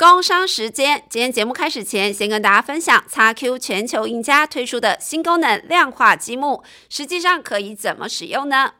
[0.00, 8.72] 工商时间，今天节目开始前，先跟大家分享 XQ 全球赢家推出的新功能量化积木，实际上可以怎么使用呢？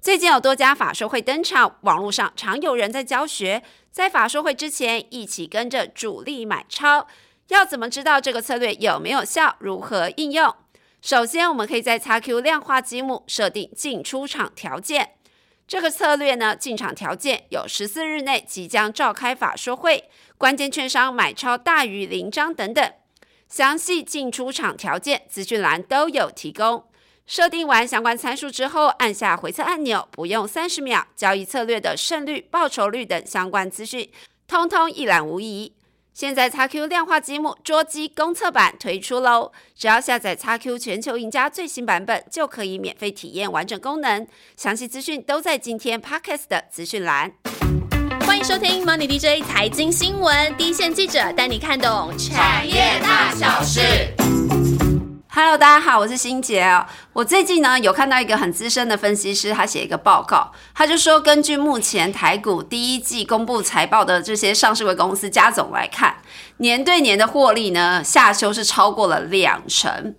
[0.00, 7.06] 最近有多家法说会登场，网络上常有人在教学，在法说会之前一起跟着主力买超，
[7.46, 9.54] 要怎么知道这个策略有没有效？
[9.60, 10.52] 如何应用？
[11.00, 15.10] 首先，我们可以在 XQ 量化积木设定进出场条件。
[15.66, 20.08] 这个策略呢，进场条件有十四日内即将召开法说会，
[20.38, 22.92] 关键券商买超大于零张等等，
[23.48, 26.84] 详细进出场条件资讯栏都有提供。
[27.26, 34.08] 设定完相关参数之后，按下回测按钮，不用三十秒，交易策略的胜率、报酬率等相关资讯，
[34.46, 35.72] 通通一览无遗。
[36.16, 39.52] 现在 XQ 量化积木桌机公测版推出喽！
[39.76, 44.26] 只要下载 XQ 全球赢家最新版本，就可以免费体验完整功能。
[44.56, 47.32] 详细资讯都在今天 Podcast 的资讯栏。
[48.22, 54.35] 欢迎收听 Money DJ 财经新闻，第一线记者带你看懂产业大小事。
[55.38, 56.86] Hello，大家好，我是欣杰哦。
[57.12, 66.16] 我最近呢有看到一个很资深的分析师，他写一个报告，他就说，根据目前台股第一季公布财报的这些上市的公司加总来看，
[66.56, 70.14] 年对年的获利呢下修是超过了两成。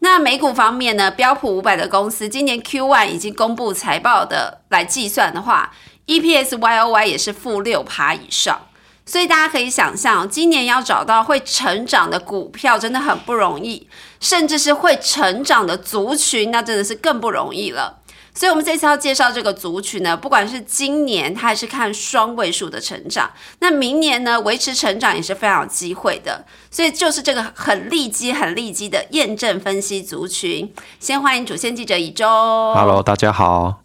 [0.00, 5.72] 那美股方面呢，标普五百的公司今年 Q one 已经公布财报的来计算的话
[6.06, 8.60] ，EPS Y O Y 也是负六趴以上。
[9.06, 13.88] 所以大家可以想象，今年要找到会成长的股票真的很不容易，
[14.20, 17.98] 甚至是会成长的族群，那真的是更不容易了。
[18.34, 26.44] 所以，我们这次要介绍这个族群呢，不管是今年它还是看双位数的成长，那明年呢维持成长也是非常有机会的。
[26.70, 30.72] 所以，就是这个很利基、很利基的验证分析族群。
[31.00, 32.28] 先欢迎主线记者以周。
[32.74, 33.82] Hello，大家好。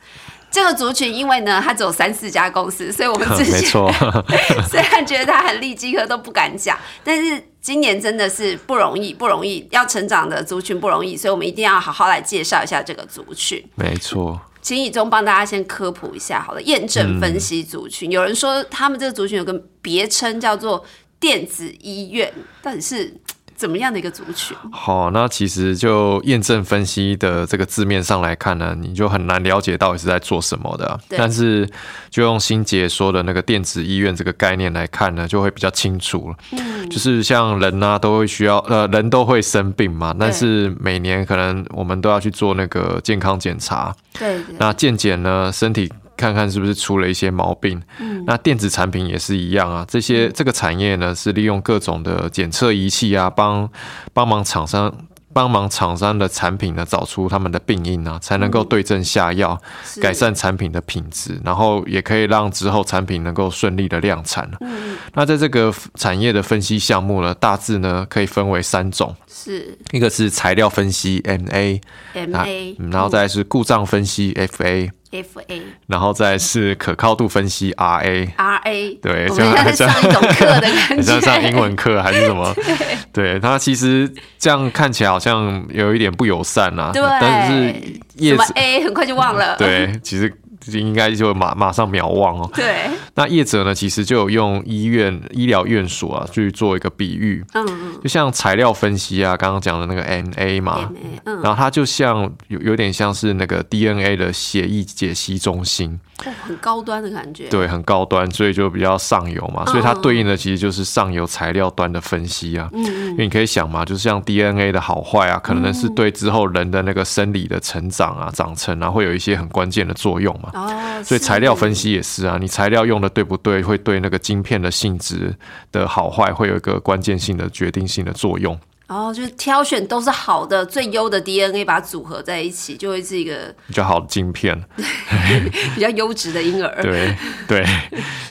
[0.52, 3.92] 这个族群，因为呢，它只有三四家公司，所以我们之前 没错，
[4.70, 6.78] 虽然觉得它很利基，可都不敢讲。
[7.04, 13.64] 但是今年真的是不容易，不容易，要成长的族群不容易，所以我们一定要好好来介绍一下这个族群。
[13.76, 18.12] 没错，请以中帮大家先科普一下，好了，验证分析族群。
[18.12, 20.84] 有人说他们这个族群有个别称叫做
[21.22, 23.14] 电子医院，到底是？
[23.64, 24.58] 怎么样的一个族群？
[24.74, 31.00] 好，那其实就验证分析的这个字面上来看呢，你就很难了解到底是在做什么的。
[31.08, 31.66] 但是
[32.10, 36.36] 就用新杰说的那个电子医院这个概念来看呢，就会比较清楚了。
[36.52, 43.96] 嗯，就是像人呢都会需要呃人都会生病嘛，但是每年可能我们都要去做那个健康检查。
[44.20, 45.90] 对，那健检呢身体。
[46.24, 47.82] 看看是不是出了一些毛病。
[48.00, 49.86] 嗯，那电子产品也是一样啊。
[49.90, 53.70] 这些这个产业呢，是利用各种的检测仪器啊，帮
[54.14, 54.90] 帮忙厂商
[55.34, 59.62] 帮忙厂商的产品呢，找出他们的病因啊，才能够对症下药，
[60.02, 64.50] 改善产品的品质，然后也可以让之后产品能够顺利的量产。
[64.62, 74.90] 嗯，那在这个产业的分析项目呢，大致呢可以分为三种，是一个是材料分析 M A，M A，然后再是故障分析 F A。
[75.14, 82.54] F A，然后再是可靠度分析 R A，R A，对，像上一种课的感觉， 像上英文课还是什么？
[83.14, 86.92] 对，它其实这样看起来好像有一点不友善啊。
[86.92, 87.74] 对，但是
[88.16, 89.56] 叶子 A 很快就忘了。
[89.58, 90.34] 对， 其实。
[90.72, 92.50] 应该就马马上秒忘哦。
[92.54, 100.90] 对，那业者呢，其实就有用医院医疗院所啊去做一个比喻，嗯嗯，就像材料分析啊，刚刚讲的那个 N A 嘛，
[101.26, 106.00] 嗯，然后它就像有有点像是那个 D N A 的血液解析中心，
[106.44, 120.52] 很高端的感觉，对，很高端，所以就比较上游嘛，所以它对应的其实就是上游材料端的分析啊，嗯嗯，因为你可以想嘛，就是像 D N A 的好坏啊，可能是对之后人的那个生理的成长啊、长成啊，会有一些很关键的作用嘛。
[120.54, 125.36] 哦，所以材料分析也是啊，你材料用的对不对，会对那个晶片的性质
[125.72, 128.58] 的好坏，会有一个关键性的决定性的作用。
[128.88, 134.62] 哦，就是挑选都是好的、最优的 DNA，把它组合在一起，就会是一个比较好的晶片，
[135.74, 136.70] 比较优质的婴儿。
[136.84, 137.16] 对
[137.48, 137.66] 对，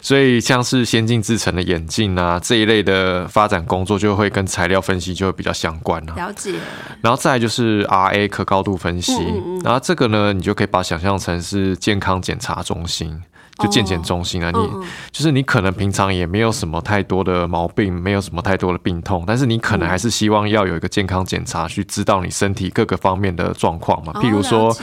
[0.00, 6.14] 所以像是先进制成的眼镜啊这一类的发展工作，就会跟材料分析就会比较相关了。
[6.14, 6.54] 了解。
[7.00, 9.12] 然后再就是 RA 可高度分析，
[9.64, 13.20] 然后这个呢，你就可以把想象成是健康检查中心。
[13.62, 14.58] 就健检中心啊，你
[15.10, 24.12] 就是你可能平常也没有什么太多的毛病，没有什么太多的病痛，但是你可能还是希望要有一个健康检查，去知道你身体各个方面的状况嘛。
[24.14, 24.74] 譬如说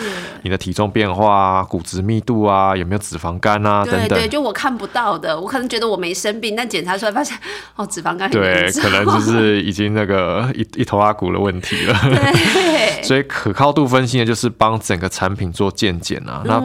[0.44, 4.18] 你的体重变化啊、骨质密度啊、有没有脂肪肝啊等等。
[4.20, 7.38] 对，就我看不到的，我可能觉得我没生病，但检查出来发现
[7.76, 8.30] 哦，脂肪肝。
[8.30, 12.00] 对，可能就是已经那个一一头阿骨的问题了。
[12.04, 13.04] 对。
[13.04, 16.42] 所以可靠度分析呢，就是帮整个产品做健检啊。
[16.46, 16.60] 那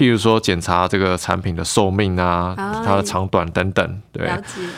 [0.00, 4.30] 譬如说检查这个产品的寿命啊，哦它的长短等等，对。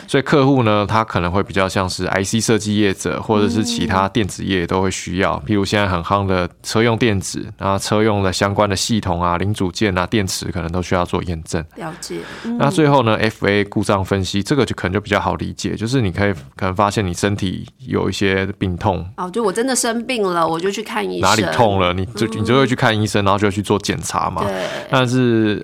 [0.05, 5.41] 所以客户呢，他可能会比较像是 IC 设计业者，或者是其他电子业都会需要。
[5.47, 11.63] 譬如现在很夯的车用电子，啊，车用的相关的系统啊、零组件啊、电池，可能都需要做验证。
[11.77, 12.19] 了解。
[12.43, 21.29] 嗯那最后呢，FA 故障分析，这个就可能就比较好理解，就是你可以可能发现你身体有一些病痛，哦，就我真的生病了，我就去看医生。
[21.29, 24.43] 哪里痛了，你就你就会去看医生，然后就会去做检查嘛。
[24.43, 24.53] 对，
[24.89, 25.12] 但是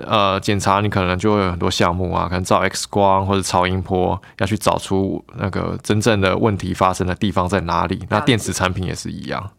[0.07, 8.06] 呃，检查你可能就会有很多项目啊，可能照 X 光或者超音波，要去找出那个真正的问题发生的地方在哪里。
[8.10, 9.50] 那电子产品也是一样，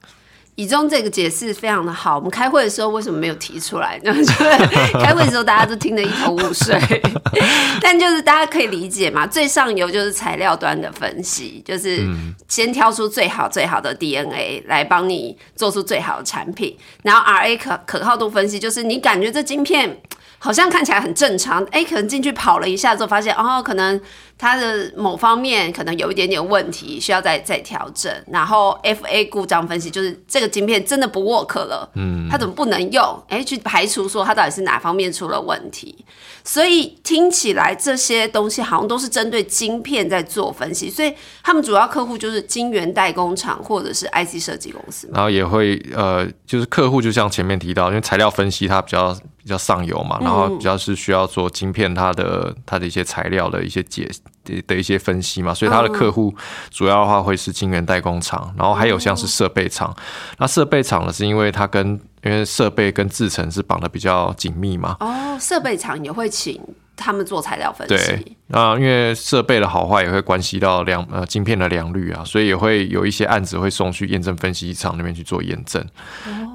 [0.57, 2.17] 以中这个解释非常的好。
[2.17, 4.13] 我们开会的时候为什么没有提出来呢？
[4.23, 4.33] 就是
[4.99, 6.79] 开会的时候大家都听得一头雾水，
[7.81, 9.27] 但就是大家可以理解嘛。
[9.27, 12.07] 最上游就是材料端的分析，就是
[12.49, 20.01] 先挑出最好最好的 DNA 来帮你做出最好的产品，然后 RA 可可靠度分析就是你感觉这晶片。
[20.43, 24.01] 好像看起来很正常，哎，可能进去跑了一下之后，发现哦，可能
[24.39, 28.11] 它的某方面可能有一点点问题，需要再再调整。
[28.33, 33.23] 然后 FA 故障分析就是这个晶片真的不 work 了，嗯，它怎么不能用？
[33.29, 36.05] 哎，去排除说它到底是哪方面出了问题。
[36.43, 41.13] 所以听起来这些东西好像都是针对晶片在做分析，所以
[41.43, 45.07] 他们主要客户就是晶圆代工厂或者是 IC 设计公司。
[45.13, 54.11] 然后也会呃，就是客户就像前面提到，因为材料分析它比较比较上游嘛，然后比较是需要做晶片它的它的一些材料的一些解
[54.45, 56.35] 的的一些分析嘛，所以它的客户
[56.71, 59.95] 主要的话会是晶圆代工厂，然后还有像是设备厂。
[60.39, 66.61] 那设备厂呢，是因为它跟因为设备跟制程是绑的比较紧密嘛，哦，设备厂也会请
[67.01, 75.85] 他们做材料分对析。，那因为设备的好坏也会关系到良呃晶片的良率啊，所以也会有一些案子会送去验证分析厂那边去做验证。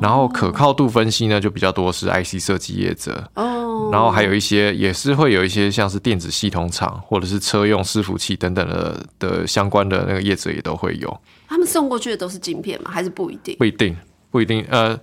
[0.02, 12.92] 然后可靠度分析呢，就比较多是 IC 设计业者，哦，然后还有一些也是会有一些像是电子系统厂或者是车用伺服器等等的的相关的那个业者也都会有，他们送过去的都是晶片吗？
[12.94, 13.56] 还是不一定？
[13.58, 13.96] 不一定
[14.30, 15.00] 不一定呃。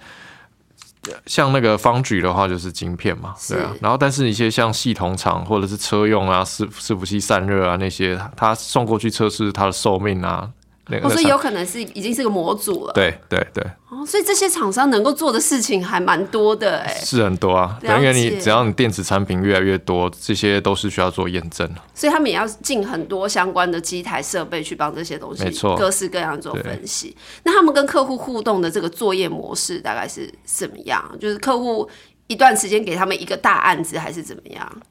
[1.26, 3.74] 像那个方举的话，就是晶片嘛，对啊。
[3.80, 10.48] 然后，但是一些像系统厂或者是车用啊、伺伺服器散热啊那些，它送过去测试它的寿命啊，
[10.88, 12.92] 那个或是那产有可能是已经是个模组了。
[12.92, 16.92] 对对对，哦，所以这些厂商能够做的事情还蛮多的哎。
[16.94, 17.78] 是很多啊。
[17.82, 21.68] 因为你只要你电子产品越来越多，这些都是需要做验证。
[21.94, 27.16] 所以他们也要进很多相关的机台设备去帮这些东西，没错各式各样做分析。
[27.44, 31.02] 那他们跟客户互动的这个作业模式大概是什么样？
[31.20, 31.88] 就是客户
[32.26, 34.82] 一段时间给他们一个大案子，还是怎么样？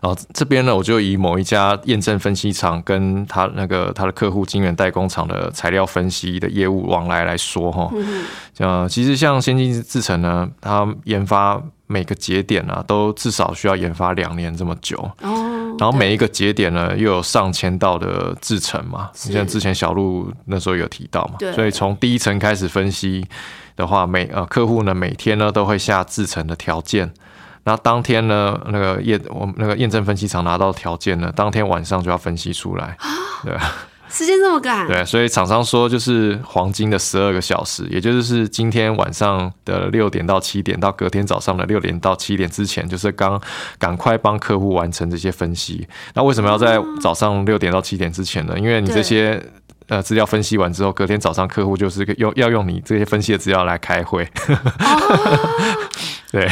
[0.00, 7.90] 然后这边呢，我就以某一家验证分析厂跟他那个他的客户晶圆代工厂的材料分析的业务往来来说哈，
[8.58, 14.96] 呃，其实像先进制程呢，它研发每个节点啊，都至少需要研发两年这么久。
[15.22, 21.34] 哦，然后每一个节点呢，又有上千道的制程嘛，像之前小鹿那时候有提到嘛。
[21.38, 23.26] 对，所以从第一层开始分析
[23.74, 27.12] 的话，每呃客户呢每天呢都会下制程的条件，
[27.70, 32.96] 那当天呢那个验我们那个验证分析厂拿到条件呢，当天晚上就要分析出来，
[33.44, 33.72] 对吧？
[34.10, 43.40] 时间这么赶，对，所以厂商说就是黄金的十二个小时，也就是今天晚上的六点到七点到隔天早上的六点到七点之前，就是刚
[43.78, 45.86] 赶快帮客户完成这些分析。
[46.14, 48.58] 那为什么要在早上六点到七点之前呢？
[48.58, 49.40] 因为你这些
[49.90, 54.26] 呃资料分析完之后，隔天早上客户就是用要用你这些分析的资料来开会。
[56.32, 56.48] 对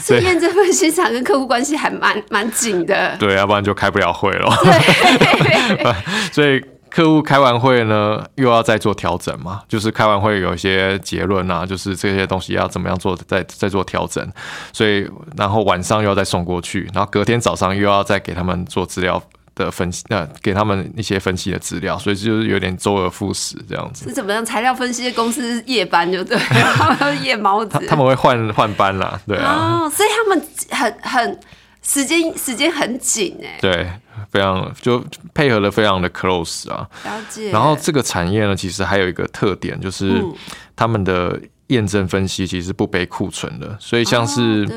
[0.00, 3.14] 所以验证分析厂跟客户关系还蛮蛮紧的。
[3.18, 4.50] 对，要不然就开不了会了。
[4.64, 5.94] 对
[6.32, 14.26] 所以客户开完会呢，又要再做调整嘛，就是开完会有一些结论啊，就是这些东西要怎么样做，再再做调整。
[14.72, 19.22] 所以然后晚上又要再送过去，然后隔天早上又要再给他们做资料。
[19.64, 24.06] 的分析，那、给他们一些分析的资料，所以就是有点周而复始这样子。
[24.08, 24.44] 是怎么样？
[24.44, 27.80] 材料分析的公司夜班就对，他 们夜猫子他。
[27.86, 31.40] 他们会换换班啦，对啊，哦，所以他们很很
[31.82, 33.90] 时间时间很紧哎，对，
[34.30, 36.88] 非常就配合的非常的 close 啊。
[37.04, 37.50] 了解。
[37.50, 40.34] 然后这个产业呢，其实还有一个特点，就是嗯
[40.76, 41.38] 他们的
[41.68, 44.68] 验证分析其实不背库存的，所以像是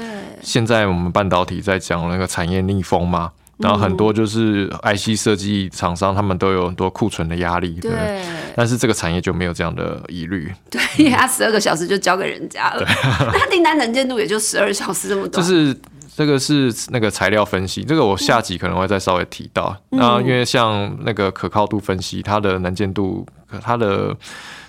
[0.42, 3.32] 现在我们半导体在讲那个产业逆风嘛。
[3.62, 7.92] 然后很多就是 IC 设计厂商，他们都有很多库存的压力，对。
[7.92, 8.22] 对
[8.54, 12.86] 但是这个产业就没有这样的疑虑，对，因为他十二个小时就交给人家了，
[13.32, 15.74] 那他订单能见度也就十二小时这么短，就是
[16.18, 19.74] 这个是那个材料分析，这个我下集可能会再稍微提到。
[19.92, 23.26] 嗯那因为像那个可靠度分析，它的能见度，
[23.62, 24.14] 它的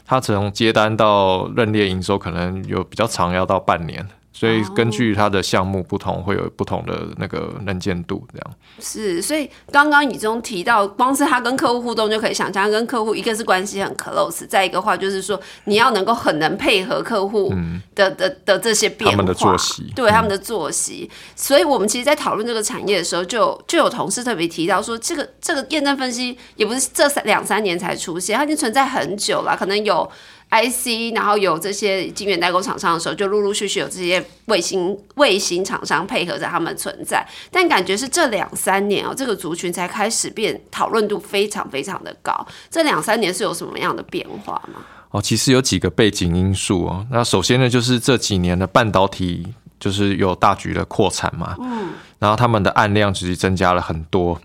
[0.06, 4.06] 它从接单到认列营收，可能有比较长，要到半年。
[4.32, 9.20] 所以根据它的项目不同，会有不同的那个能见度，这样是。
[9.20, 17.54] 所以刚刚以中提到，光是他跟客户互动就可以想象，跟客户一个是关系很 close，再一个话就是说你要能够很能配合客户
[17.94, 21.10] 的的的这些变化，他们的作息，对他们的作息。
[21.36, 30.10] 所以我们其实，在讨论这个产业的时候，就就有同事特别提到说，这个这个验证分析也不是这三两三年才出现，它已经存在很久了，可能有。
[30.52, 37.26] IC，然后有这些晶圆代工厂商的时候，就陆陆续续有这些卫星卫星厂商配合着他们存在。
[37.50, 42.46] 但感觉是这两三年哦，这个族群才开始变讨论度非常非常的高。
[42.70, 44.82] 这两三年是有什么样的变化吗？
[45.10, 47.06] 哦，其实有几个背景因素哦。
[47.10, 49.46] 那首先呢，就是这几年的半导体
[49.82, 51.88] 就是有大举的扩产嘛，嗯，
[52.20, 54.40] 然后他们的案量其实增加了很多。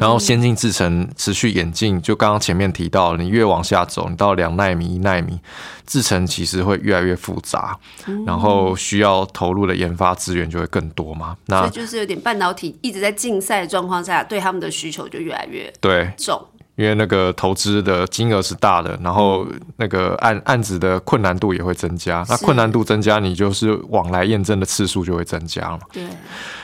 [0.00, 5.38] 然后先进制程持续演进，就刚刚前面提到，你越往下走，你到两纳米、一纳米，
[5.86, 7.78] 制程其实会越来越复杂，
[8.26, 11.36] 然后需要投入的研发资源就会更多嘛。
[11.46, 16.44] 那就是有点半导体一直在竞赛的状况下，对他们的需求就越来越对重。
[16.78, 19.44] 因为那个投资的金额是大的，然后
[19.76, 22.24] 那个案案子的困难度也会增加。
[22.28, 25.80] 那困难度增加，你就是往来验证的次数就会增加了。
[25.92, 26.04] 对。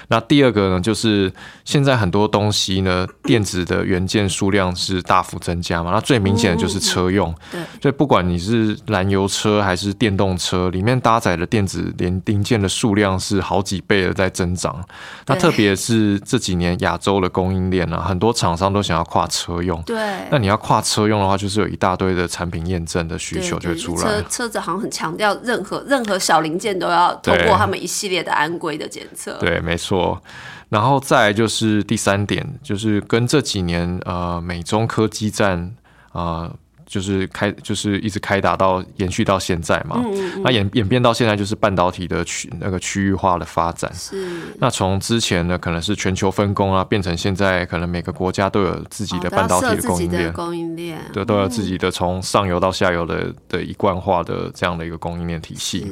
[0.09, 1.33] 那第二个呢，就是
[1.65, 5.91] 现在很多东西呢，电子的元件数量是大幅增加嘛。
[5.93, 7.35] 那最明显的就是车用。
[7.51, 7.61] 对。
[7.81, 14.85] 所以不管你是燃油车还是电动车，里面搭载的电子零零件的数量是好几倍的在增长。
[15.27, 19.81] 那特别是这几年亚洲的供应链啊，很多厂商都想要跨车用。
[19.83, 19.97] 对。
[20.31, 24.03] 那你要跨车用的话，就是有一大堆的产品验证的需求就会出来。
[24.03, 29.39] 车车子好像很强调，任何任何小零件都要通过他们一系列的安规的检测。
[29.39, 29.94] 对，没错。
[30.69, 35.75] 然后再就是第三点，就是跟这几年呃美中科技战
[36.13, 36.51] 啊。
[36.95, 40.01] 就是开，就是一直开打到延续到现在嘛。
[40.45, 43.93] 那演演变到现在，就是半导体的区那个区域化的发展。
[43.93, 44.25] 是。
[44.61, 50.33] 那从之前呢，可能是全球分工啊，变成现在可能每个国家都有自己的半导体的供应链。
[50.33, 51.01] 供应链。
[51.13, 55.85] 对，都有自己的从上游到下游的的一贯化的这样的一个供应链体系。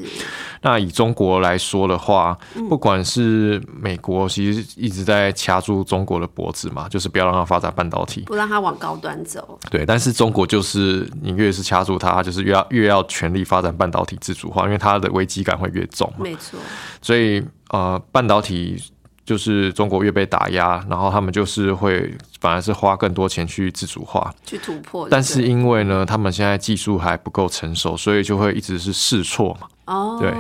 [0.60, 9.58] 那以中国来说的话，不管是美国，其实一直在掐住中国的脖子嘛，就是不要让它发展半导体，不让它往高端走。
[9.68, 10.91] 对，但是中国就是。
[11.20, 16.12] 你越是掐住它，就是越要越要全力发展半导体自主化，因为它的危机感会越重。
[16.18, 16.58] 没错，
[17.00, 18.82] 所以呃，半导体
[19.24, 25.06] 就是中国越被打压，然后他们就是会反而是花更多钱去自主化、去突破。
[25.10, 29.68] 但是因为呢，他们现在技术还不够成熟，所以就会一直是试错嘛。
[29.86, 30.32] 哦，对。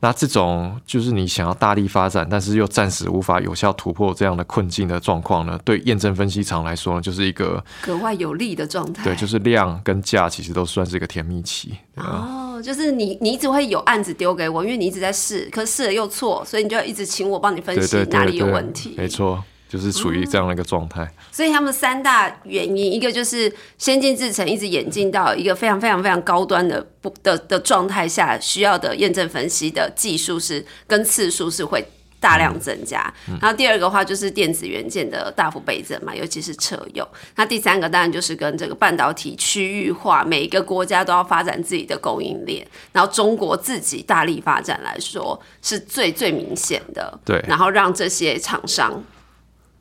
[0.00, 5.58] 那这种就是你想要大力发展，但是又暂时无法有效突破这样的困境的状况呢？
[5.64, 9.02] 对验证分析厂来说，就是一个格外有利的状态。
[9.02, 11.76] 对，就是量跟价其实都算是一个甜蜜期。
[11.96, 18.94] 哦，就是你你一直会有案子丢给我，因为你一直在试，可试了又错，所以你就要一直请我帮你分析哪里有问题。
[18.96, 19.42] 没错。
[19.76, 31.86] 就是处于这样的一个状态，所以他们三大原因，一个就是先进制程一直演进到一个非常非常非常高端的不的的状态下，需要的验证分析的技术是跟次数是会
[32.18, 33.12] 大量增加。
[33.40, 37.06] 然后第二个话就是电子元件的大幅倍增嘛，尤其是车用。
[37.34, 47.18] 那第三个当然就是跟这个半导体区域化，每一个国家都要发展自己的供应链，然后中国自己大力发展来说是最最明显的。
[47.24, 49.04] 对，然后让这些厂商。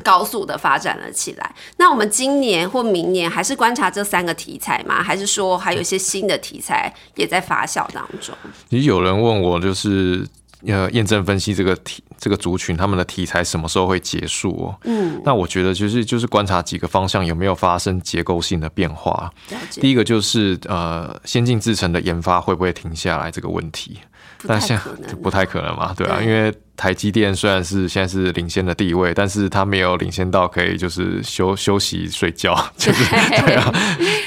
[0.03, 1.55] 高速的发展了起来。
[1.77, 5.01] 那我们今年或明年还是观察这三个题材吗？
[5.01, 8.35] 还是说还有一些新的题材也在发酵当中？
[8.69, 10.27] 其实有人问我，就是
[10.67, 14.49] 呃，验证分析这个题这个族群，他们的题材什么时候会结束？
[14.49, 19.31] 哦，嗯，那我觉得就是就是观察几个方向有没有发生结构性的变化。
[19.71, 23.99] 第一个就是呃，先进制程的研发会不会停下来这个问题？
[24.47, 33.03] 但现在不太可能嘛，对啊，因为台积电虽然是现在是领先的地位，但是它没有领先到可以就是休休息睡觉， 就是
[33.45, 33.55] 对。
[33.55, 33.73] 啊，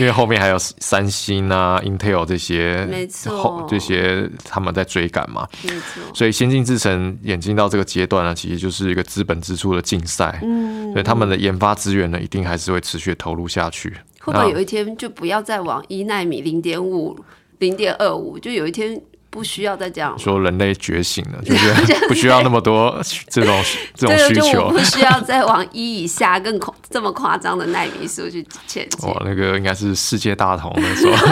[0.01, 13.95] 因为后面还有三星啊、Intel 这些，没错，这些他们在追赶嘛，没错，所以先进制程演进到这个阶段呢，其实就是一个资本支出的竞赛，嗯，所以他们的研发资源呢，一定还是会持续投入下去。
[14.21, 17.19] 会不会有一天就不要再往一纳米、零点五、
[17.59, 19.01] 零点二五，就有一天？
[19.31, 23.63] 不需要再这样说，人类觉醒了， 就是不需要那么多这种
[23.95, 29.09] 这种需求，不需要再往一以下更夸这么夸张的纳米数去前进。
[29.09, 31.15] 哇，那个应该是世界大同的时候。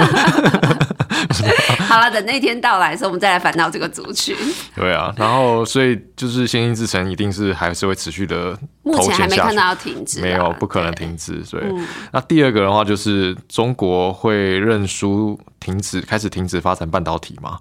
[1.87, 4.37] 好了，等那天到来的时候，我们再来烦恼这个族群。
[4.75, 11.45] 对啊，然后所以就是先进制程一定是还是会持续的，目前还没看到要停止，没有不可能停止。
[11.45, 11.64] 所以
[12.12, 17.59] 那第二个的话，就是中国会认输，停止开始停止发展半导体吗？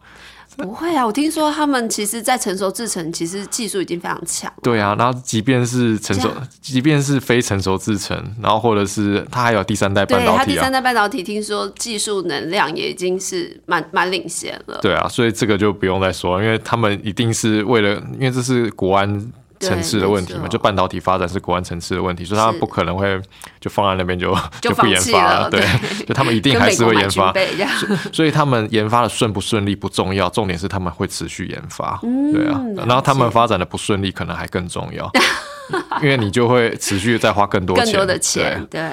[0.58, 4.50] 不会啊，我听说他们其实，在成熟制程，其实技术已经非常强。
[4.64, 14.80] 对啊，然后即便是成熟，即便是非成熟制程，然后或者是它还有第三代半，导体啊它第三，代半导体，听说技术能量也已经是蛮蛮领先了。
[14.82, 23.20] 对啊，所以这个就不用再说了，因为他们一定是为了，因为这是国安层次的问题嘛，就半导体发展是国安层次的问题，所以他们不可能会
[23.60, 25.62] 就放在那边就就不研发了对，
[26.06, 27.34] 就他们一定还是会研发。
[28.12, 32.00] 所以他们研发的顺不顺利不重要，重点是他们会持续研发，
[32.34, 35.10] 对啊然后他们发展的不顺利可能还更重要，
[36.02, 38.92] 因为你就会持续再花更多钱，更多的钱，对，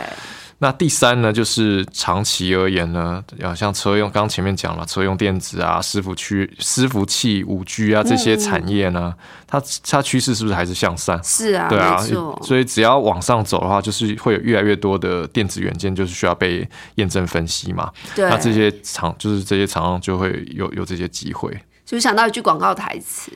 [0.62, 9.12] 那第三呢，就是长期而言呢，要像车用，刚刚前面讲了，车用电子啊、伺服区、伺服器、五 G 啊这些产业呢，
[9.48, 11.20] 它它趋势是不是还是向上？
[11.24, 11.98] 是啊，对啊，，
[12.42, 17.90] 所以只要往上走的话，就是会有越来越多的电子元件，就是需要被验证分析嘛。
[18.14, 21.52] 对，那这些厂就是这些厂商就会有有这些机会。
[21.84, 23.32] 就想到一句广告台词，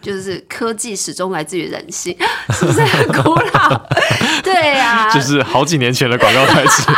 [0.00, 2.16] 就是科技始终来自于人性，
[2.52, 3.86] 是不是很古老？
[4.42, 6.82] 对呀、就是好几年前的广告台词，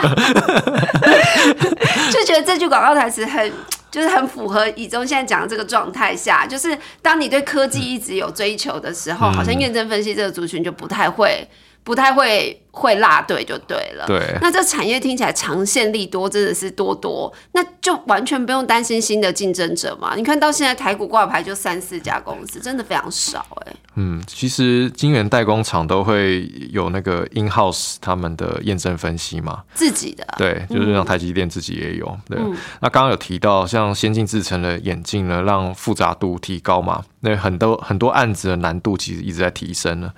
[2.12, 3.50] 就觉得这句广告台词很。
[3.90, 11.48] 就是很符合以中现在讲的这个状态下，就是当你对科技一直有追求的时候，好像验证分析这个族群就不太会、
[11.82, 14.06] 不太会会落队就对了。
[14.06, 20.14] 对那这产业听起来长线利多，真的是多多，那就完全不用担心新的竞争者嘛。
[20.16, 29.62] 你看到现在台股挂牌就三四家公司，真的非常少哎、嗯，其实晶圆代工厂都会有那个 in house 他们的验证分析嘛。
[29.74, 32.06] 自己的对，就是让台积电自己也有。
[32.28, 32.38] 对，
[32.80, 37.04] 那刚刚有提到，像先进制程的眼镜呢，让复杂度提高嘛。
[37.20, 40.12] 那很多很多案子的难度其实一直在提升了，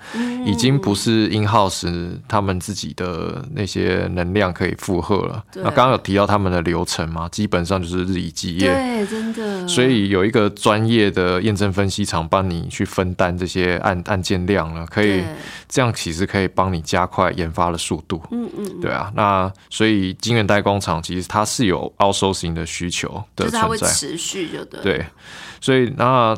[0.45, 1.89] 已经不是 in house
[2.27, 5.43] 他们自己的那些能量可以负荷了。
[5.55, 8.67] 那刚刚有提到他们的流程嘛，基本上就是日以继夜。
[8.73, 9.67] 对，真的。
[9.67, 15.23] 所以有一个专业的验证分析厂帮你去分担这些案案件量了，可以
[15.67, 18.21] 这样其实可以帮你加快研发的速度。
[18.31, 24.81] 嗯嗯，对啊，那所以晶圆代工厂其实它是有 outsourcing 的需求的就是它会存在，持续，就对。
[24.81, 25.05] 对，
[25.59, 26.35] 所以那。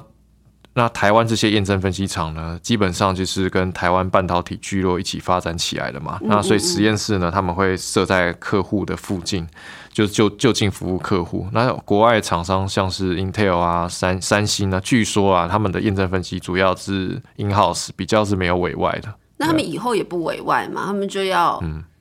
[0.76, 6.20] 那台湾这些验证分析厂呢，基本上就是跟台湾半导体聚落一起发展起来的嘛。
[6.24, 9.48] 那所以实验室呢，他们会设在客户的附近，
[9.92, 11.48] 就就就近服务客户。
[11.52, 19.14] 那国外厂商像是 Intel 啊、三三星啊，据说啊，他们的验证分析主要是 in house，比较是没有委外的。
[19.38, 21.93] 那他们以后也不委外嘛，他们就要，嗯一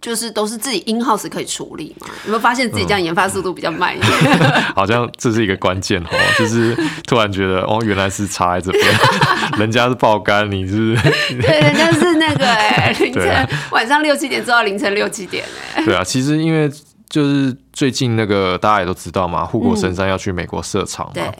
[0.00, 2.06] 就是都是自己 in house 可以处理嘛。
[2.24, 4.40] 有没有发现自己这样研发速度比较慢一点？
[4.74, 6.08] 好像这是一个关键哦，
[6.38, 8.84] 就是突然觉得哦，原来是差在这边，
[9.58, 10.96] 人家是爆肝，你是
[11.40, 16.70] 对，人家是那个哎、凌晨晚上六七点做到凌晨六七点哎、对啊，其实因为
[17.08, 21.30] 就是最近那个大家也都知道嘛，护国神山要去美国设厂嘛，对，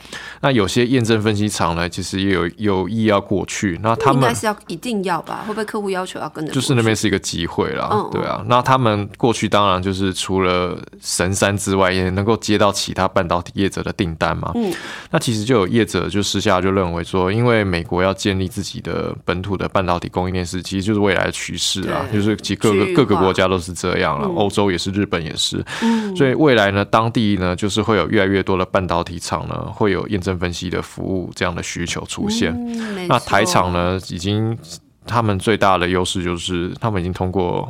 [0.40, 5.42] 那有些验证分析厂呢，其实也有有意要过去，那他们应该是要一定要吧？
[5.48, 6.53] 会不会客户要求要跟着？
[6.53, 8.40] 就是那边是一个机会啦，嗯对啊。
[8.46, 14.53] 那他们过去当然就是除了神山之外，也能够接到其他半导体业者的订单嘛。
[14.55, 14.72] 嗯，
[15.11, 25.64] 那其实就有业者就私下就认为说，因为美国要建立自己的本土的半导体供应链是，其实就是未来的趋势啊，就是其实各个各个国家都是这样了，嗯欧洲也是，日本也是。
[26.16, 32.52] 所以未来呢，当地呢就是会有越来越多的半导体厂呢，会有验证分析的服务这样的需求出现。
[32.54, 34.56] 嗯那台厂呢，已经
[35.06, 37.68] 他们最大的优势就是他们已经通过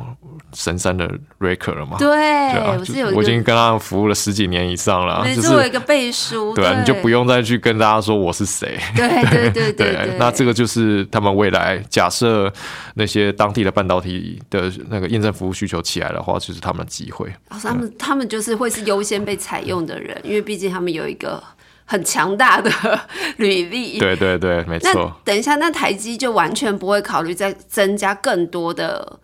[0.53, 1.09] 神山的
[1.39, 1.97] Raker 了嘛。
[1.97, 2.07] 对，
[2.77, 8.77] 我是有，我已经跟他们服务了十几年以上了，没就是错，有一个背书，对啊，你就不用再去跟大家说我是谁。
[8.95, 12.51] 对对对对 对，那这个就是他们未来假设
[12.95, 17.31] 那些当地的半导体的那个验证服务需求起来的话，就是他们的机会。
[17.61, 21.41] 他们他们就是会是优先被采用的人，因为毕竟他们有一个
[21.85, 22.71] 很强大的
[23.37, 23.99] 履历。
[23.99, 25.15] 对对对，没那错。
[25.23, 29.19] 等一下，那台积就完全不会考虑再增加更多的、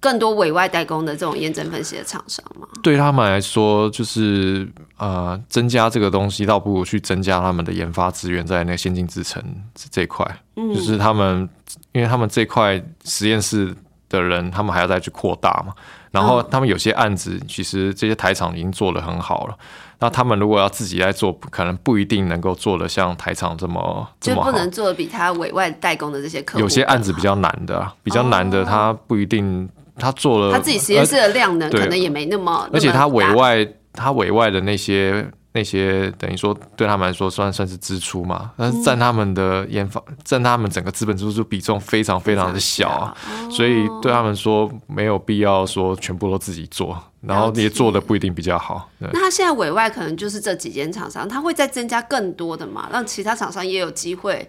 [0.00, 2.66] 更多委外代工的这种验证分析的厂商吗？
[2.82, 9.42] 对他们来说，就是呃，增加这个东西，倒不如去增加他们的研发资源在那个先进制程
[9.90, 10.24] 这一块。
[10.56, 11.48] 嗯就是他们，
[11.92, 13.74] 因为他们这块实验室
[14.08, 15.72] 的人，他们还要再去扩大嘛。
[16.10, 19.56] 然后他们有些案子，其实这些台厂已经做得很好了。
[20.00, 24.08] 那他们如果要自己来做，可能不一定能够做得像台厂这么。
[24.20, 31.80] 就不能做的比他委外代工的这些客户有些案子比较难的啊，比较难的，他不一定他做了，他自己实验室的量能对。
[31.80, 43.16] 可能也没那么，而且他委外，他委外的那些那些，等于说对他们来说算算是支出嘛，但是占他们的研发，占他们整个资本支出比重非常非常的小啊，
[43.50, 48.88] 所以对他们说没有必要说全部都自己做，然后了解也做的不一定比较好。
[48.98, 54.48] 那他现在委外可能就是这几间厂商，他会再增加更多的嘛，让其他厂商也有机会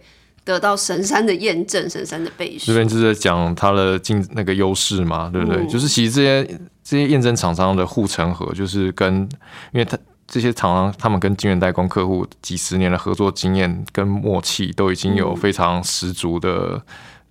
[0.54, 2.74] 得到神山的验证、神山的背书这。
[2.74, 5.62] 边就是在讲它的竞那个优势嘛，对不对？
[5.62, 9.22] 嗯就是其实这些这些验证厂商的护城河，就是跟
[9.72, 16.82] 因为他这些厂商他们跟晶圆代工客户几十年的合作经验跟默契，都已经有非常十足的。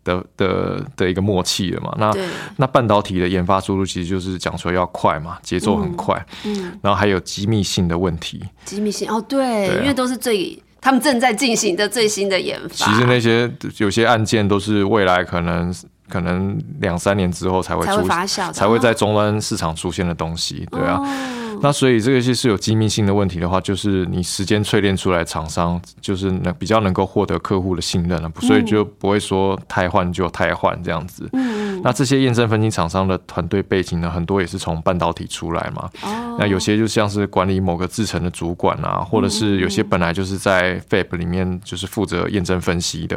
[0.04, 2.10] 的的的一个默契了嘛，那，
[2.56, 8.42] 那半导体的研发速度其实就是讲说要快嘛，节奏很快，嗯，然后还有机密性的问题。
[8.64, 15.74] 机密性哦，对，因为都是最他们正在进行的最新的研发，其实那些有些案件都是未来可能
[16.08, 21.00] 可能两三年之后才会才会出发酵，才会在终端市场出现的东西，对啊。
[21.00, 21.34] 哦。
[21.60, 31.28] 那所以这个些是有机密性的问题的话，就是你时间淬炼出来，厂商就是能比较能够获得客户的信任了，所以就不会说太换就太换这样子。
[31.32, 35.90] 嗯，那这些验证分析厂商的团队背景呢，很多也是从半导体出来嘛。
[36.02, 43.16] 哦，那有些就像是管理某个制程的主管啊，或者是有些本来就是在 Fab 里面就是负责验证分析的，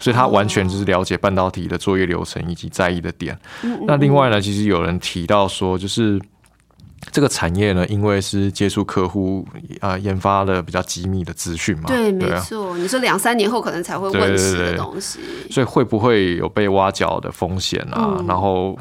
[0.00, 3.38] 所以他完全就是了解半导体的作业流程以及在意的点。
[3.62, 6.20] 嗯那另外呢，其实有人提到说，就是。
[7.10, 9.46] 这个产业呢，因为是接触客户
[9.80, 15.18] 啊、呃研发了比较机密的资讯嘛，对，没啊，错，你说两三年后可能才会问世的对东西，
[15.50, 18.16] 所以会不会有被挖角的风险啊？
[18.18, 18.78] 嗯然后，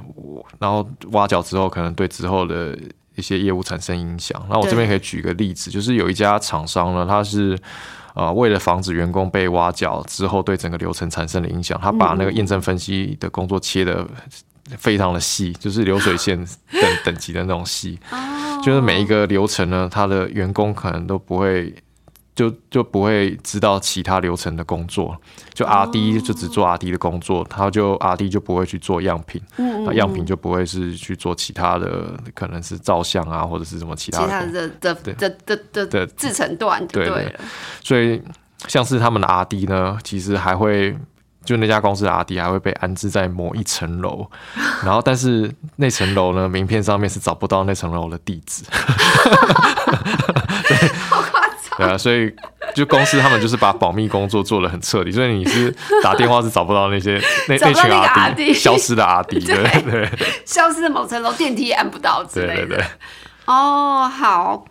[0.60, 2.78] 然后挖角之后，可能对之后的
[3.16, 4.42] 一些业务产生影响。
[4.50, 7.58] 那我这边可以举个例子，就是有一家厂商呢，它是。
[8.20, 14.04] 呃，为了防止员工被挖角之后对整个流程产生的影响，他把那个验证分析的工作切的
[14.78, 18.62] 非常的细，就是流水线等 等级的那种细，哦。
[18.64, 21.74] 就是每一个流程呢，他的员工可能都不会。
[22.36, 25.20] 就就不会知道其他流程的工作，
[25.56, 34.52] 就 R D 就只做 R D 的工作，他就 R D 就不会去做样品，嗯那样品就不会是去做其他的，可能是照相啊，或者是什么其他其他的。
[34.52, 35.14] 的的对。
[35.16, 37.36] 的的的制成段就对
[37.84, 38.22] 所以
[38.68, 40.96] 像是他们的 R D 呢，其实还会。
[41.48, 44.30] 就那家公司的 R D 还会被安置在某一层楼，
[44.84, 48.66] 然后但是那层楼呢，名片上面是找不到那层楼的地址。
[51.10, 52.36] 好夸张，对啊，所以
[52.76, 57.14] 就公司他们就是把保密工作做的很彻底，所以你是打电话是找不到那些
[57.48, 59.82] 那 那群找不到那个 R D 消失的 R D， 对对。
[59.90, 60.10] 对。
[60.46, 62.56] 消失的某层楼电梯也按不到之类的。
[62.56, 62.86] 对对对，
[63.46, 64.66] 哦，好，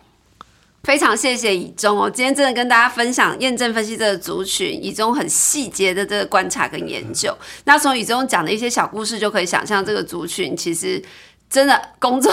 [0.87, 7.37] 非常谢谢以中哦，今天真的跟大家分享验证分析这个族群，以中很细节的这个观察跟研究。
[7.65, 11.03] 那从以中讲的一些小故事，就可以想象这个族群其实。
[11.49, 12.29] 真的工作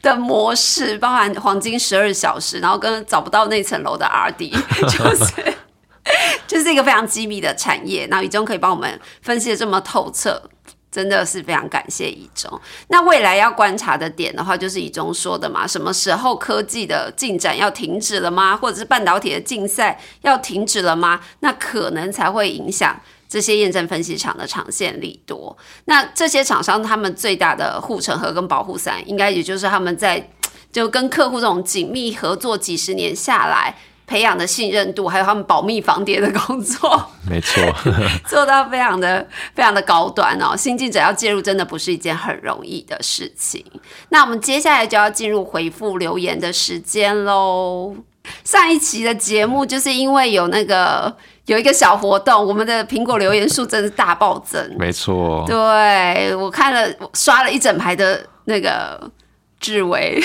[0.00, 4.50] 的模式包含黄金十二小时，然后跟找不到那层楼的 R D，
[4.88, 5.54] 就是
[6.46, 8.06] 就是一个非常机密的产业。
[8.06, 10.40] 然后以中可以帮我们分析的这么透彻，
[10.96, 12.50] 真的是非常感谢以中。
[12.88, 18.56] 那未来要观察的点的话，就是以中说的嘛，什么时候科技的进展要停止了吗？
[18.56, 21.20] 或者是半导体的竞赛要停止了吗？
[21.40, 22.98] 那可能才会影响。
[23.28, 25.54] 这些验证分析厂的长线利多，
[25.86, 30.30] 那这些厂商他们最大的护城河跟保护伞，应该也就是他们在
[30.70, 33.74] 就跟客户这种紧密合作几十年下来
[34.06, 37.10] 培养的信任度，还有他们保密防谍的工作。
[37.28, 37.60] 没错，
[38.28, 43.64] 做到非常的非常的高端哦，新进者要介入真的不是一件很容易的事情。
[44.10, 47.96] 那我们接下来就要进入回复留言的时间喽。
[48.42, 51.14] 上一期的节目就是因为有那个
[51.46, 54.74] 有一个小活动，我们的苹果留言数真的是大暴增。
[54.76, 59.00] 没错，对我看了，刷了一整排的那个
[59.60, 60.20] 志伟，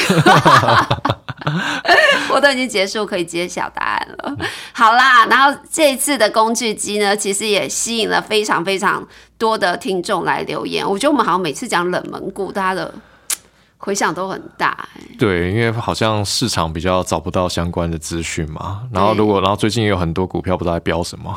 [2.30, 4.38] 我都已经结束，可以揭晓答案了。
[4.74, 9.06] 好啦，然后这一次的工具机呢，其实也吸引了非常非常
[9.38, 10.88] 多的听众来留言。
[10.88, 12.94] 我觉得我们好像每次讲冷门股，大家的
[13.78, 15.16] 回响都很大、欸。
[15.18, 21.36] 对，因为好像市场比较找不到相关的资讯嘛，然后如果然后最近也有很多股票不知道在飙什么，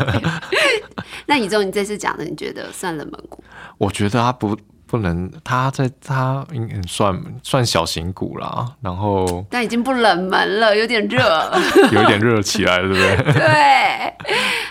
[1.26, 3.42] 那以中你这次讲的，你觉得算冷门股？
[3.78, 4.56] 我觉得它不
[4.90, 11.48] 不能，它在它应该算算小型股啦，然后 但已经不冷门了，有点热。
[11.92, 13.32] 有一点热起来了，对不对？
[13.38, 14.14] 对，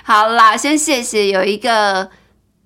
[0.04, 2.10] 好啦，先谢谢有一个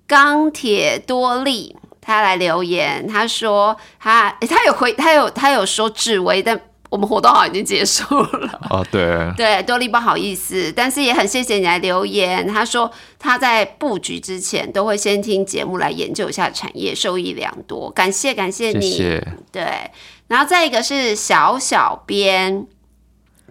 [0.08, 6.60] 钢铁多利，他来留言，他说他诶他有回，他有他有说志威，但
[6.94, 8.48] 我们活动好像已经结束了。
[8.70, 12.46] 啊，对， 对，多利不好意思，但是也很谢谢你来留言。
[12.46, 17.90] 他说他在布局之前都会先听节目来研究一下产业，受益良多。
[17.90, 18.92] 感谢感谢你。
[18.92, 19.28] 谢谢。
[19.50, 19.90] 对，
[20.28, 22.64] 然后再一个是小小编，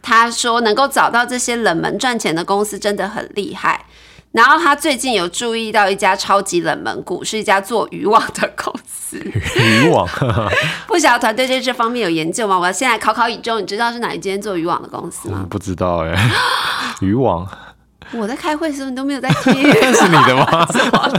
[0.01, 3.85] 他说能够找到这些冷门赚钱的公司真的很厉害。
[4.33, 9.17] 然后他最近有注意到一家超级冷门股，是一家做渔网的公司。
[9.55, 10.07] 渔网，
[10.87, 12.57] 不晓得团队对这方面有研究吗？
[12.59, 15.45] 我要现在考考宇宙，你知道是哪一间做渔网的公司吗？
[15.47, 16.15] 不知道哎，
[17.01, 17.47] 渔网。
[18.11, 19.53] 我在开会的时候你都没有在听，
[19.93, 20.67] 是你的吗？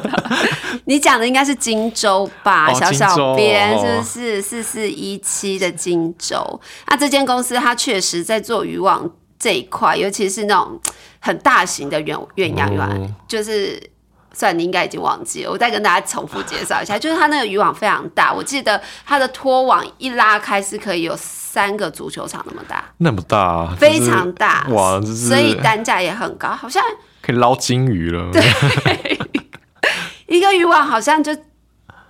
[0.86, 2.68] 你讲的应该是荆州吧？
[2.70, 6.60] 哦小小编是不是四四一七的荆州？
[6.88, 9.08] 那这间公司它确实在做渔网
[9.44, 10.80] 这一块，尤其是那种
[11.20, 13.90] 很大型的远远洋渔网，哦就是。
[14.36, 24.66] 虽然你应该已经忘记了，我再跟大家重复介绍一下，就是它那个渔网非常大，我记得它的拖网一拉开是可以有三个足球场那么大，那么大，啊非常大，
[25.04, 26.82] 所以单价也很高，好像
[27.22, 28.32] 可以捞金鱼了。
[28.32, 28.42] 对
[30.26, 31.32] 一个渔网好像就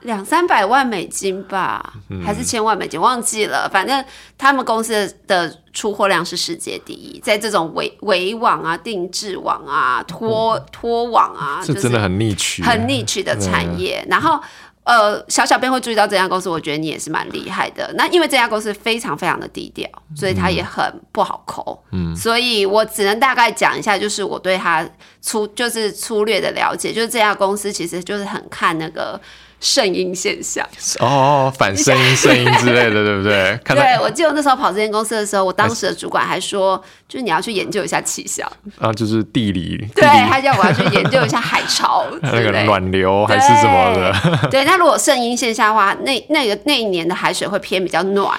[0.04, 3.68] 两三百万美金吧，嗯还是千万美金，忘记了。
[3.68, 4.04] 反正
[4.36, 14.06] 他们公司的出货量是世界第一，在这种围围网啊、定制网啊、拖拖网啊，就真的很逆取，很 niche 的产业。
[14.10, 14.38] 然后
[14.82, 17.90] 呃，小小编会注意到这家公司，我觉得你也是蛮厉害的。
[17.96, 21.82] 那因为这家公司非常非常的低调，所以它也很不好抠。
[21.92, 24.86] 嗯，所以我只能大概讲一下，就是我对它
[25.22, 29.18] 粗就是粗略的了解，就是这家公司其实就是很看那个。
[29.64, 30.62] 声音现象，
[31.00, 33.58] 哦，反声音、声音之类的，对不对？
[33.64, 36.76] 看对我记得我那时候跑这间公司的时候，我当时的主管还说，
[37.08, 38.46] 就是你要去研究一下气象，
[38.78, 42.64] 啊，就是地理，对地理他叫我要去研究一下海潮 那个。
[42.64, 48.38] 暖流还是什么的，对，那如果圣音现象的话，那那个那一年的海水会偏比较暖，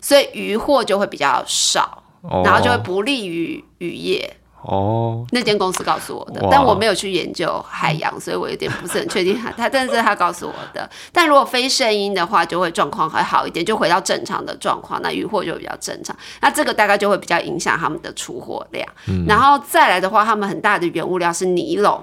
[0.00, 4.36] 所以渔获就会比较少，哦然后就会不利于渔业。
[4.68, 10.90] 哦，那间公司告诉我的，但我没有去研究海洋，所以我有点不是很确定他他，但是他告诉我的。
[11.12, 16.16] 但如果非声音的话，就会状况还好一点，就回到正常的状况，那渔获就比较正常。
[16.40, 18.84] 那这个大概就会比较影响他们的出货量。
[19.28, 22.02] 然后再来的话，他们很大的原物料是尼龙，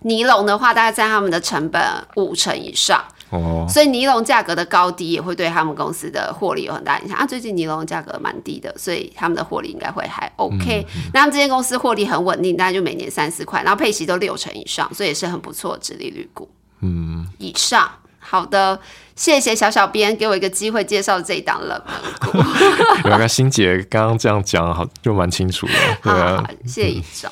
[0.00, 1.82] 尼龙的话大概占他们的成本
[2.16, 3.02] 五成以上。
[3.30, 7.24] 哦，所以尼龙价格的高低也会对他们公司的获利有很大影响啊。
[7.24, 10.86] 最近尼龙的价格蛮低的，所以他们的获利应该会还 OK。
[11.14, 16.50] 那他们这间公司获利很稳定，大概就每年三四块，然后配息都六成以上，所以也是很不错的殖利率股。
[16.80, 17.88] 嗯，以上
[18.18, 18.78] 好的，
[19.14, 23.08] 谢谢小小编给我一个机会介绍这一档冷门股。
[23.08, 27.30] 有个欣姐刚刚这样讲，好就蛮清楚的，对好好啊 好，，谢谢一中。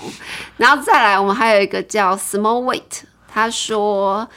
[0.56, 4.28] 然后再来，我们还有一个叫 Small Weight，他说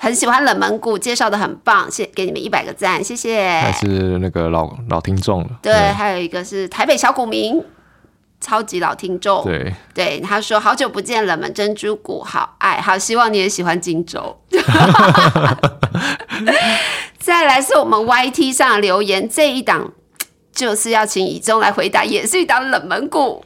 [0.00, 3.42] 很喜欢冷门股，介绍的很棒，谢给你们一百个赞，谢谢。
[3.60, 3.86] 还是
[4.18, 7.60] 那个老老听众了，对，还有一个是台北小股民，
[8.40, 9.42] 超级老听众。
[9.42, 14.40] 对，对，他说好久不见，冷门珍珠股好爱，好希望你也喜欢荆州。
[17.18, 19.92] 再来是我们 YT 上的留言，这一档
[20.52, 23.44] 就是要请以中来回答，也是一档冷门股。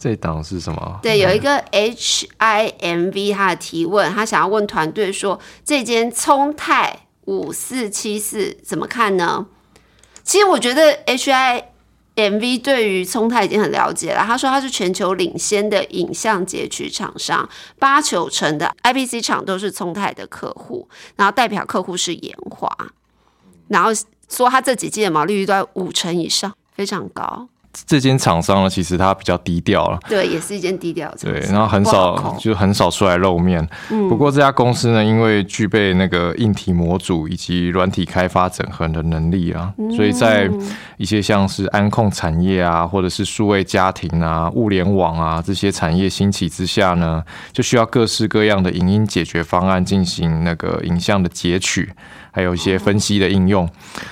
[0.00, 0.98] 这档是什么？
[1.02, 9.46] 对，有一个 H I M V 他的提问，他想要问团队说，这间聪泰五四七四怎么看呢？
[10.24, 11.72] 其实我觉得 H I
[12.14, 14.24] M V 对于聪泰已经很了解了。
[14.24, 17.46] 他说他是全球领先的影像截取厂商，
[17.78, 22.74] 八九成的 I P C 厂都是聪泰的客户，然后代表客户是研华，
[23.68, 23.90] 然后
[24.30, 27.48] 说他这几季的毛利率都在五成以上，非常高。
[27.86, 29.98] 这间厂商呢，其实它比较低调了。
[30.08, 33.66] 对，也是一间低调的厂对，然后很少就很少出来露面。
[33.88, 40.50] 不过这家公司呢，因为具备那个硬体模组以及软体开发整合的能力啊，所以在
[40.96, 51.88] 一些像是安控产业啊，或者是数位家庭啊、物联网啊这些产业兴起之下呢，就需要各式各样的影音解决方案进行那个影像的截取。
[52.30, 53.68] 还有一些分析的应用。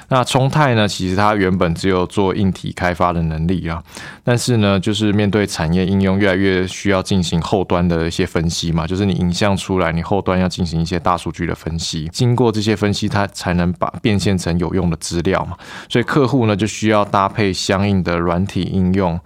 [0.09, 3.83] 那冲泰呢，其实它原本只有做硬体开发的能力啊，
[4.25, 15.57] 但是呢，就是面对产业应用越来越需要进行后端的一些分析嘛，就是你影像出来，你后端要进行一些大数据的分析，经过这些分析，它才能把变现成有用的资料嘛。
[15.89, 19.19] 所以客户呢就需要搭配相应的软体应用。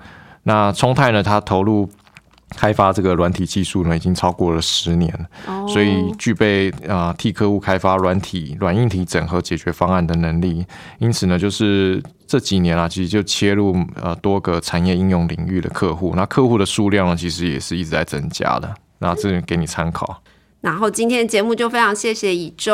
[0.44, 1.88] 那冲泰呢，它投入。
[2.56, 10.64] 开发这个软体技术呢，已经超过了十年了，所以具备啊、呃替客户开发软体、软硬体整合解决方案的能力。
[10.98, 18.74] 因此呢，就是这几年啊，其实就切入呃多个产业应用领域的客户，那客户的数量呢，其实也是一直在增加的。
[18.98, 20.22] 那这给你参考。
[20.60, 22.72] 然后今天的节目就非常谢谢以中，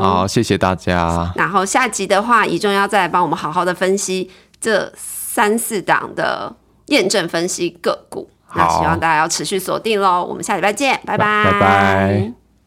[0.00, 1.32] 好，谢谢大家。
[1.36, 4.28] 然后下集的话，以中要再来帮我们好好的分析
[4.60, 6.52] 这三四档的
[6.86, 8.28] 验证分析个股。
[8.54, 10.24] 那希望大家要持续锁定喽。
[10.24, 12.41] 我们下礼拜见，拜拜拜